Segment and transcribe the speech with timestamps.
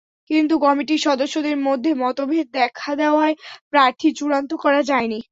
[0.29, 3.35] কিন্তু কমিটির সদস্যদের মধ্যে মতভেদ দেখা দেওয়ায়
[3.71, 5.19] প্রার্থী চূড়ান্ত করা যায়নি।